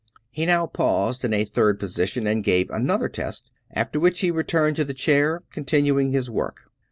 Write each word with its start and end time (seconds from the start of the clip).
He 0.31 0.47
now 0.47 0.65
paused 0.65 1.23
in 1.23 1.31
a 1.31 1.45
third 1.45 1.77
position 1.79 2.25
and 2.25 2.43
gave 2.43 2.71
another 2.71 3.07
test, 3.07 3.51
after 3.69 3.99
which 3.99 4.21
he 4.21 4.31
returned 4.31 4.75
to 4.77 4.83
the 4.83 4.95
chair, 4.95 5.43
continuing 5.51 6.11
his 6.11 6.27
work. 6.27 6.71